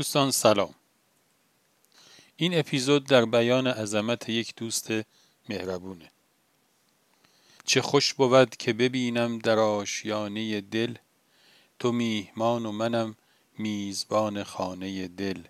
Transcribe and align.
دوستان 0.00 0.30
سلام. 0.30 0.74
این 2.36 2.58
اپیزود 2.58 3.06
در 3.06 3.24
بیان 3.24 3.66
عظمت 3.66 4.28
یک 4.28 4.54
دوست 4.56 4.90
مهربونه. 5.48 6.10
چه 7.64 7.82
خوش 7.82 8.14
بود 8.14 8.56
که 8.56 8.72
ببینم 8.72 9.38
در 9.38 9.58
آشیانه 9.58 10.60
دل 10.60 10.94
تو 11.78 11.92
میهمان 11.92 12.66
و 12.66 12.72
منم 12.72 13.16
میزبان 13.58 14.44
خانه 14.44 15.08
دل. 15.08 15.42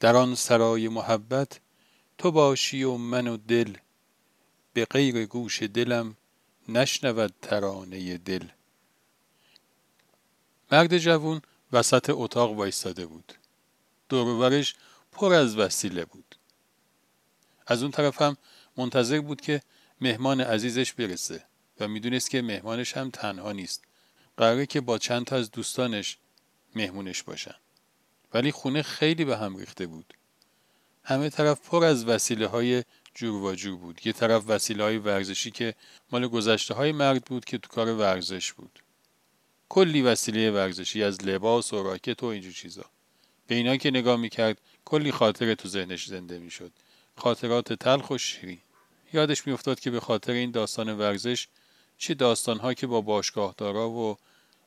در 0.00 0.16
آن 0.16 0.34
سرای 0.34 0.88
محبت 0.88 1.60
تو 2.18 2.30
باشی 2.30 2.82
و 2.82 2.96
من 2.96 3.28
و 3.28 3.36
دل. 3.36 3.76
به 4.72 4.84
غیر 4.84 5.26
گوش 5.26 5.62
دلم 5.62 6.16
نشنود 6.68 7.34
ترانه 7.42 8.18
دل. 8.18 8.44
مرد 10.72 10.98
جوون 10.98 11.42
وسط 11.72 12.10
اتاق 12.12 12.52
وایستاده 12.52 13.06
بود. 13.06 13.32
دورورش 14.08 14.74
پر 15.12 15.34
از 15.34 15.56
وسیله 15.56 16.04
بود. 16.04 16.34
از 17.66 17.82
اون 17.82 17.90
طرف 17.90 18.22
هم 18.22 18.36
منتظر 18.76 19.20
بود 19.20 19.40
که 19.40 19.62
مهمان 20.00 20.40
عزیزش 20.40 20.92
برسه 20.92 21.44
و 21.80 21.88
می‌دونست 21.88 22.30
که 22.30 22.42
مهمانش 22.42 22.96
هم 22.96 23.10
تنها 23.10 23.52
نیست. 23.52 23.84
قراره 24.36 24.66
که 24.66 24.80
با 24.80 24.98
چند 24.98 25.24
تا 25.24 25.36
از 25.36 25.50
دوستانش 25.50 26.18
مهمونش 26.74 27.22
باشن. 27.22 27.54
ولی 28.34 28.52
خونه 28.52 28.82
خیلی 28.82 29.24
به 29.24 29.36
هم 29.36 29.56
ریخته 29.56 29.86
بود. 29.86 30.14
همه 31.02 31.30
طرف 31.30 31.60
پر 31.60 31.84
از 31.84 32.04
وسیله 32.04 32.46
های 32.46 32.84
جور 33.14 33.42
و 33.42 33.54
جور 33.54 33.76
بود. 33.76 34.00
یه 34.06 34.12
طرف 34.12 34.44
وسیله 34.46 34.84
های 34.84 34.98
ورزشی 34.98 35.50
که 35.50 35.74
مال 36.12 36.28
گذشته 36.28 36.74
های 36.74 36.92
مرد 36.92 37.24
بود 37.24 37.44
که 37.44 37.58
تو 37.58 37.68
کار 37.68 37.88
ورزش 37.92 38.52
بود. 38.52 38.78
کلی 39.68 40.02
وسیله 40.02 40.50
ورزشی 40.50 41.02
از 41.02 41.24
لباس 41.24 41.72
و 41.72 41.82
راکت 41.82 42.22
و 42.22 42.26
اینجور 42.26 42.52
چیزا. 42.52 42.84
به 43.46 43.54
اینا 43.54 43.76
که 43.76 43.90
نگاه 43.90 44.16
می‌کرد 44.16 44.60
کلی 44.84 45.12
خاطره 45.12 45.54
تو 45.54 45.68
ذهنش 45.68 46.06
زنده 46.06 46.38
می‌شد. 46.38 46.72
خاطرات 47.16 47.72
تلخ 47.72 48.10
و 48.10 48.18
شیرین. 48.18 48.58
یادش 49.12 49.46
میافتاد 49.46 49.80
که 49.80 49.90
به 49.90 50.00
خاطر 50.00 50.32
این 50.32 50.50
داستان 50.50 50.98
ورزش 50.98 51.48
چه 51.98 52.14
داستانها 52.14 52.74
که 52.74 52.86
با 52.86 53.00
باشگاهدارا 53.00 53.90
و 53.90 54.16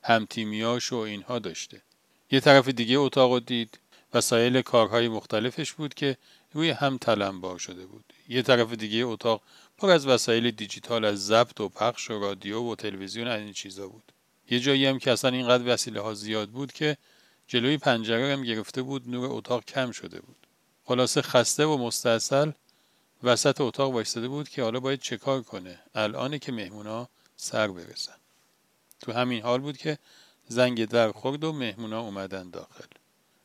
همتیمیاش 0.02 0.92
و 0.92 0.96
اینها 0.96 1.38
داشته. 1.38 1.82
یه 2.30 2.40
طرف 2.40 2.68
دیگه 2.68 2.98
اتاق 2.98 3.38
دید 3.38 3.78
وسایل 4.14 4.62
کارهای 4.62 5.08
مختلفش 5.08 5.72
بود 5.72 5.94
که 5.94 6.16
روی 6.52 6.70
هم 6.70 6.98
تلمبار 6.98 7.58
شده 7.58 7.86
بود. 7.86 8.04
یه 8.28 8.42
طرف 8.42 8.72
دیگه 8.72 9.04
اتاق 9.04 9.42
پر 9.78 9.90
از 9.90 10.06
وسایل 10.06 10.50
دیجیتال 10.50 11.04
از 11.04 11.26
ضبط 11.26 11.60
و 11.60 11.68
پخش 11.68 12.10
و 12.10 12.20
رادیو 12.20 12.62
و 12.62 12.74
تلویزیون 12.74 13.26
از 13.26 13.40
این 13.40 13.52
چیزا 13.52 13.88
بود. 13.88 14.11
یه 14.50 14.60
جایی 14.60 14.86
هم 14.86 14.98
که 14.98 15.10
اصلا 15.10 15.30
اینقدر 15.30 15.74
وسیله 15.74 16.00
ها 16.00 16.14
زیاد 16.14 16.50
بود 16.50 16.72
که 16.72 16.96
جلوی 17.46 17.76
پنجره 17.76 18.32
هم 18.32 18.42
گرفته 18.42 18.82
بود 18.82 19.08
نور 19.08 19.28
اتاق 19.32 19.64
کم 19.64 19.90
شده 19.90 20.20
بود. 20.20 20.46
خلاصه 20.84 21.22
خسته 21.22 21.64
و 21.64 21.76
مستاصل 21.76 22.52
وسط 23.22 23.60
اتاق 23.60 23.92
وایستاده 23.92 24.28
بود 24.28 24.48
که 24.48 24.62
حالا 24.62 24.80
باید 24.80 25.00
چه 25.00 25.16
کنه. 25.16 25.80
الانه 25.94 26.38
که 26.38 26.52
مهمونا 26.52 27.08
سر 27.36 27.68
برسن. 27.68 28.16
تو 29.00 29.12
همین 29.12 29.42
حال 29.42 29.60
بود 29.60 29.76
که 29.76 29.98
زنگ 30.48 30.84
در 30.84 31.12
خورد 31.12 31.44
و 31.44 31.52
مهمونا 31.52 32.00
اومدن 32.00 32.50
داخل. 32.50 32.84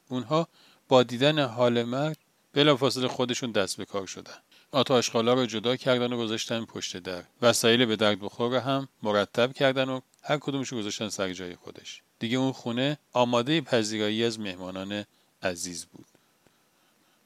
اونها 0.09 0.48
با 0.88 1.04
دیدن 1.04 1.39
حال 1.39 1.84
مرد 1.84 2.17
بلافاصله 2.58 3.08
خودشون 3.08 3.52
دست 3.52 3.78
به 3.78 3.86
کار 3.86 4.08
شدن. 4.08 4.38
آتا 4.72 4.96
آشغالا 4.96 5.34
رو 5.34 5.46
جدا 5.46 5.76
کردن 5.76 6.14
و 6.14 6.18
گذاشتن 6.18 6.66
پشت 6.66 6.98
در. 6.98 7.24
وسایل 7.42 7.86
به 7.86 7.96
درد 7.96 8.20
بخور 8.20 8.52
رو 8.52 8.60
هم 8.60 8.88
مرتب 9.04 9.54
کردن 9.54 9.90
و 9.90 10.02
هر 10.24 10.38
کدومش 10.38 10.74
گذاشتن 10.74 11.10
سر 11.10 11.34
جای 11.34 11.56
خودش. 11.56 12.02
دیگه 12.20 12.38
اون 12.38 12.52
خونه 12.52 12.98
آماده 13.14 13.62
پذیرایی 13.62 14.24
از 14.24 14.40
مهمانان 14.40 15.06
عزیز 15.44 15.86
بود. 15.86 16.06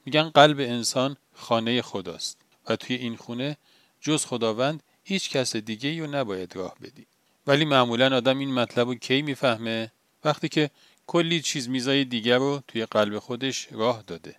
میگن 0.05 0.29
قلب 0.29 0.59
انسان 0.59 1.17
خانه 1.33 1.81
خداست 1.81 2.37
و 2.67 2.75
توی 2.75 2.95
این 2.95 3.15
خونه 3.15 3.57
جز 4.01 4.25
خداوند 4.25 4.83
هیچ 5.03 5.29
کس 5.29 5.55
دیگه 5.55 5.99
رو 5.99 6.07
نباید 6.07 6.55
راه 6.55 6.75
بدی. 6.81 7.05
ولی 7.47 7.65
معمولا 7.65 8.17
آدم 8.17 8.39
این 8.39 8.53
مطلب 8.53 8.87
رو 8.87 8.95
کی 8.95 9.21
می‌فهمه؟ 9.21 9.91
وقتی 10.23 10.49
که 10.49 10.69
کلی 11.07 11.41
چیز 11.41 11.69
میزای 11.69 12.05
دیگر 12.05 12.37
رو 12.37 12.61
توی 12.67 12.85
قلب 12.85 13.19
خودش 13.19 13.67
راه 13.71 14.03
داده. 14.07 14.35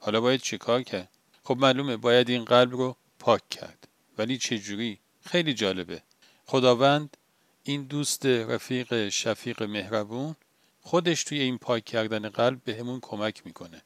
حالا 0.00 0.20
باید 0.20 0.40
چه 0.40 0.58
کار 0.58 0.82
کرد؟ 0.82 1.08
خب 1.44 1.56
معلومه 1.56 1.96
باید 1.96 2.30
این 2.30 2.44
قلب 2.44 2.72
رو 2.72 2.96
پاک 3.18 3.48
کرد. 3.48 3.88
ولی 4.18 4.38
چه 4.38 4.58
جوری؟ 4.58 4.98
خیلی 5.20 5.54
جالبه. 5.54 6.02
خداوند 6.46 7.16
این 7.62 7.82
دوست 7.84 8.26
رفیق 8.26 9.08
شفیق 9.08 9.62
مهربون 9.62 10.36
خودش 10.80 11.24
توی 11.24 11.40
این 11.40 11.58
پاک 11.58 11.84
کردن 11.84 12.28
قلب 12.28 12.64
به 12.64 12.76
همون 12.76 13.00
کمک 13.02 13.46
می‌کنه. 13.46 13.82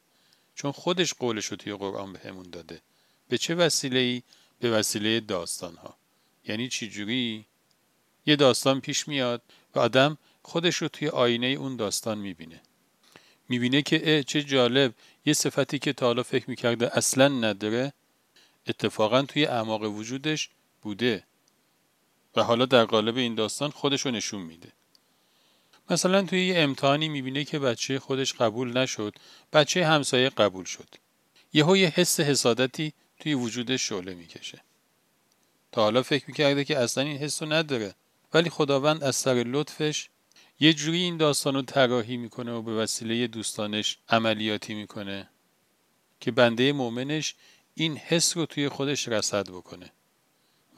چون 0.54 0.72
خودش 0.72 1.14
قولش 1.14 1.46
رو 1.46 1.56
توی 1.56 1.74
قرآن 1.74 2.12
به 2.12 2.18
همون 2.18 2.50
داده. 2.50 2.80
به 3.28 3.38
چه 3.38 3.54
وسیله 3.54 3.98
ای؟ 3.98 4.22
به 4.60 4.70
وسیله 4.70 5.20
داستان 5.20 5.76
ها 5.76 5.96
یعنی 6.44 6.68
چی 6.68 6.88
جوری؟ 6.88 7.46
یه 8.26 8.36
داستان 8.36 8.80
پیش 8.80 9.08
میاد 9.08 9.42
و 9.74 9.78
آدم 9.78 10.18
خودش 10.42 10.76
رو 10.76 10.88
توی 10.88 11.08
آینه 11.08 11.46
اون 11.46 11.76
داستان 11.76 12.18
می‌بینه. 12.18 12.60
می‌بینه 13.48 13.82
که 13.82 14.00
اه 14.04 14.22
چه 14.22 14.42
جالب. 14.42 14.94
یه 15.26 15.32
صفتی 15.32 15.78
که 15.78 15.92
تا 15.92 16.06
حالا 16.06 16.22
فکر 16.22 16.50
می‌کرده 16.50 16.96
اصلا 16.96 17.28
نداره 17.28 17.92
اتفاقا 18.66 19.22
توی 19.22 19.44
اعماق 19.44 19.82
وجودش 19.82 20.48
بوده. 20.82 21.24
و 22.36 22.42
حالا 22.42 22.66
در 22.66 22.84
قالب 22.84 23.16
این 23.16 23.34
داستان 23.34 23.70
خودشو 23.70 24.10
نشون 24.10 24.42
میده. 24.42 24.72
مثلا 25.90 26.22
توی 26.22 26.46
یه 26.46 26.58
امتحانی 26.58 27.08
می‌بینه 27.08 27.44
که 27.44 27.58
بچه 27.58 27.98
خودش 27.98 28.32
قبول 28.32 28.78
نشد. 28.78 29.14
بچه 29.52 29.86
همسایه 29.86 30.28
قبول 30.28 30.64
شد. 30.64 30.88
یهو 31.52 31.76
یه 31.76 31.88
حس 31.88 32.20
حسادتی 32.20 32.92
توی 33.20 33.34
وجودش 33.34 33.88
شعله 33.88 34.14
می‌کشه. 34.14 34.60
تا 35.72 35.82
حالا 35.82 36.02
فکر 36.02 36.24
می‌کرده 36.28 36.64
که 36.64 36.78
اصلا 36.78 37.04
این 37.04 37.18
حس 37.18 37.42
رو 37.42 37.52
نداره. 37.52 37.94
ولی 38.34 38.50
خداوند 38.50 39.04
از 39.04 39.16
سر 39.16 39.34
لطفش 39.34 40.08
یه 40.60 40.72
جوری 40.72 40.98
این 40.98 41.16
داستان 41.16 41.54
رو 41.54 41.62
طراحی 41.62 42.16
می‌کنه 42.16 42.52
و 42.52 42.62
به 42.62 42.74
وسیله 42.74 43.26
دوستانش 43.26 43.98
عملیاتی 44.08 44.74
می‌کنه 44.74 45.28
که 46.20 46.30
بنده 46.30 46.72
مؤمنش 46.72 47.34
این 47.74 47.96
حس 47.96 48.36
رو 48.36 48.46
توی 48.46 48.68
خودش 48.68 49.08
رسد 49.08 49.48
بکنه 49.48 49.92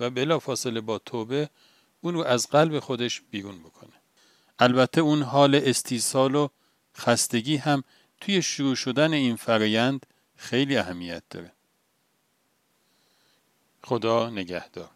و 0.00 0.10
بلا 0.10 0.38
فاصله 0.38 0.81
با 0.81 0.98
توبه 0.98 1.50
اون 2.00 2.15
رو 2.15 2.25
از 2.25 2.48
قلب 2.48 2.81
خودش 2.81 3.22
بیرون 3.31 3.59
بکنه. 3.59 3.92
البته 4.59 5.00
اون 5.00 5.22
حال 5.22 5.54
استیصال 5.54 6.34
و 6.34 6.48
خستگی 6.97 7.56
هم 7.56 7.84
توی 8.20 8.42
شروع 8.42 8.75
شدن 8.75 9.12
این 9.12 9.36
فرایند 9.36 10.06
خیلی 10.36 10.76
اهمیت 10.76 11.22
داره. 11.31 11.53
خدا 13.82 14.31
نگهدار. 14.31 14.91